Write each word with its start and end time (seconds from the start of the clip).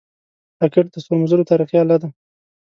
راکټ 0.59 0.85
د 0.91 0.95
ستورمزلو 1.03 1.49
تاریخي 1.51 1.75
اله 1.83 1.97
ده 2.01 2.07